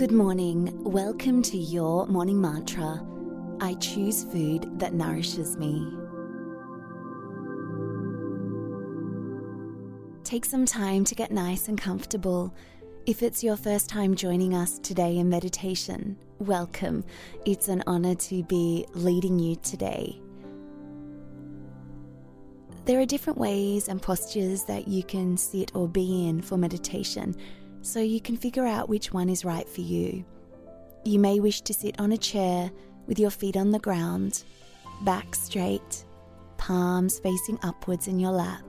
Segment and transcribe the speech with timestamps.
[0.00, 0.82] Good morning.
[0.82, 3.06] Welcome to your morning mantra.
[3.60, 5.92] I choose food that nourishes me.
[10.24, 12.54] Take some time to get nice and comfortable.
[13.04, 17.04] If it's your first time joining us today in meditation, welcome.
[17.44, 20.18] It's an honor to be leading you today.
[22.86, 27.36] There are different ways and postures that you can sit or be in for meditation
[27.82, 30.24] so you can figure out which one is right for you.
[31.04, 32.70] You may wish to sit on a chair
[33.06, 34.44] with your feet on the ground,
[35.02, 36.04] back straight,
[36.58, 38.64] palms facing upwards in your lap.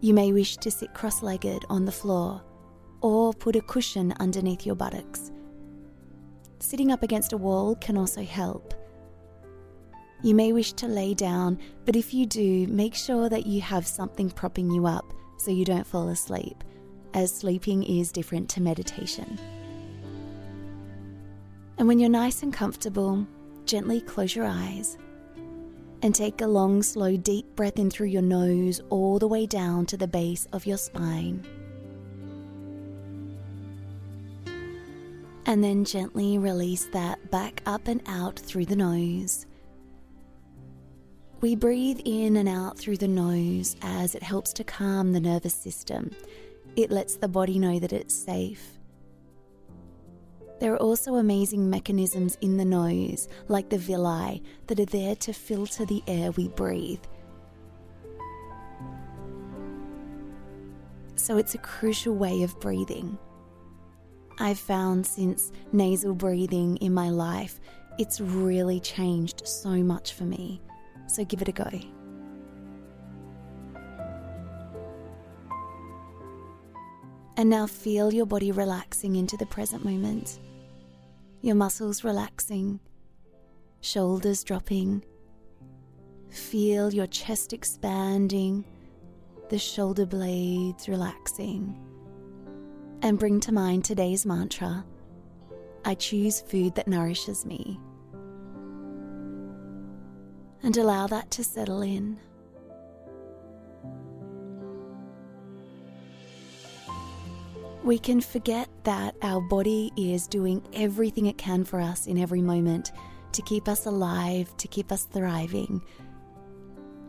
[0.00, 2.42] You may wish to sit cross legged on the floor
[3.00, 5.32] or put a cushion underneath your buttocks.
[6.58, 8.74] Sitting up against a wall can also help.
[10.22, 13.86] You may wish to lay down, but if you do, make sure that you have
[13.86, 16.64] something propping you up so you don't fall asleep
[17.16, 19.38] as sleeping is different to meditation.
[21.78, 23.26] And when you're nice and comfortable,
[23.64, 24.98] gently close your eyes
[26.02, 29.86] and take a long, slow, deep breath in through your nose all the way down
[29.86, 31.44] to the base of your spine.
[35.46, 39.46] And then gently release that back up and out through the nose.
[41.40, 45.54] We breathe in and out through the nose as it helps to calm the nervous
[45.54, 46.10] system
[46.76, 48.78] it lets the body know that it's safe.
[50.60, 55.32] There are also amazing mechanisms in the nose, like the villi, that are there to
[55.32, 57.04] filter the air we breathe.
[61.16, 63.18] So it's a crucial way of breathing.
[64.38, 67.58] I've found since nasal breathing in my life,
[67.98, 70.60] it's really changed so much for me.
[71.06, 71.70] So give it a go.
[77.36, 80.38] And now feel your body relaxing into the present moment.
[81.42, 82.80] Your muscles relaxing,
[83.80, 85.04] shoulders dropping.
[86.30, 88.64] Feel your chest expanding,
[89.50, 91.78] the shoulder blades relaxing.
[93.02, 94.84] And bring to mind today's mantra
[95.86, 97.78] I choose food that nourishes me.
[100.64, 102.18] And allow that to settle in.
[107.86, 112.42] We can forget that our body is doing everything it can for us in every
[112.42, 112.90] moment
[113.30, 115.80] to keep us alive, to keep us thriving.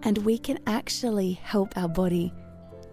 [0.04, 2.32] And we can actually help our body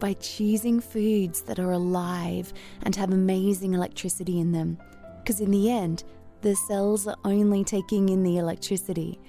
[0.01, 4.79] by choosing foods that are alive and have amazing electricity in them.
[5.19, 6.05] Because in the end,
[6.41, 9.21] the cells are only taking in the electricity.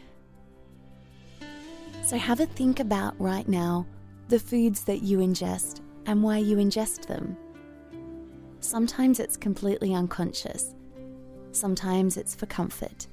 [2.05, 3.85] So have a think about right now
[4.29, 7.35] the foods that you ingest and why you ingest them.
[8.65, 10.73] Sometimes it's completely unconscious.
[11.51, 13.05] Sometimes it's for comfort.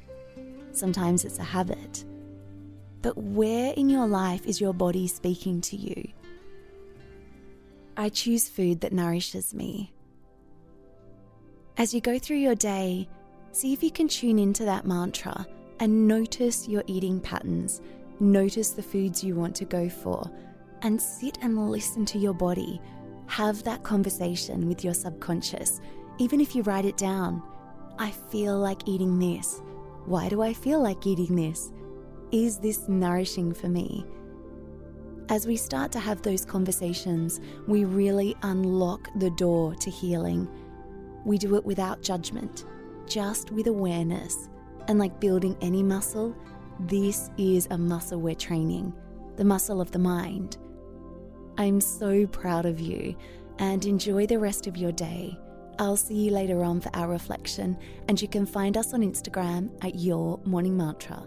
[0.72, 2.06] Sometimes it's a habit.
[3.02, 6.10] But where in your life is your body speaking to you?
[7.98, 9.92] I choose food that nourishes me.
[11.76, 13.06] As you go through your day,
[13.52, 15.46] see if you can tune into that mantra
[15.80, 17.82] and notice your eating patterns.
[18.20, 20.30] Notice the foods you want to go for
[20.80, 22.80] and sit and listen to your body
[23.32, 25.80] have that conversation with your subconscious,
[26.18, 27.42] even if you write it down.
[27.98, 29.62] I feel like eating this.
[30.04, 31.72] Why do I feel like eating this?
[32.30, 34.04] Is this nourishing for me?
[35.30, 40.46] As we start to have those conversations, we really unlock the door to healing.
[41.24, 42.66] We do it without judgment,
[43.06, 44.50] just with awareness.
[44.88, 46.36] And like building any muscle,
[46.80, 48.92] this is a muscle we're training
[49.36, 50.58] the muscle of the mind.
[51.58, 53.14] I'm so proud of you
[53.58, 55.38] and enjoy the rest of your day.
[55.78, 57.76] I'll see you later on for our reflection,
[58.08, 61.22] and you can find us on Instagram at Your Morning Mantra.